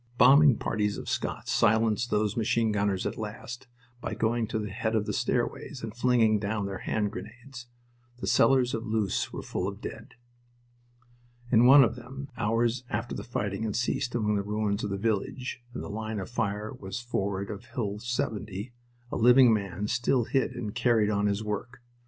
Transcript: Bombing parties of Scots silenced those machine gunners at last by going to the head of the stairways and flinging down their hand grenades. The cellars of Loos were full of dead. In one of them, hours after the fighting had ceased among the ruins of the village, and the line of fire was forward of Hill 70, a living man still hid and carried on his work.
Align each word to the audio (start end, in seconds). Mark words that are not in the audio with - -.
Bombing 0.17 0.57
parties 0.57 0.97
of 0.97 1.07
Scots 1.07 1.51
silenced 1.51 2.09
those 2.09 2.35
machine 2.35 2.71
gunners 2.71 3.05
at 3.05 3.19
last 3.19 3.67
by 4.01 4.15
going 4.15 4.47
to 4.47 4.57
the 4.57 4.71
head 4.71 4.95
of 4.95 5.05
the 5.05 5.13
stairways 5.13 5.83
and 5.83 5.95
flinging 5.95 6.39
down 6.39 6.65
their 6.65 6.79
hand 6.79 7.11
grenades. 7.11 7.67
The 8.17 8.25
cellars 8.25 8.73
of 8.73 8.83
Loos 8.87 9.31
were 9.31 9.43
full 9.43 9.67
of 9.67 9.79
dead. 9.79 10.15
In 11.51 11.67
one 11.67 11.83
of 11.83 11.95
them, 11.95 12.29
hours 12.35 12.83
after 12.89 13.13
the 13.13 13.23
fighting 13.23 13.61
had 13.61 13.75
ceased 13.75 14.15
among 14.15 14.37
the 14.37 14.41
ruins 14.41 14.83
of 14.83 14.89
the 14.89 14.97
village, 14.97 15.61
and 15.71 15.83
the 15.83 15.87
line 15.87 16.19
of 16.19 16.31
fire 16.31 16.73
was 16.73 16.99
forward 16.99 17.51
of 17.51 17.65
Hill 17.65 17.99
70, 17.99 18.73
a 19.11 19.15
living 19.15 19.53
man 19.53 19.85
still 19.87 20.23
hid 20.23 20.53
and 20.55 20.73
carried 20.73 21.11
on 21.11 21.27
his 21.27 21.43
work. 21.43 21.79